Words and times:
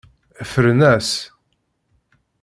Ffren-as. 0.51 1.09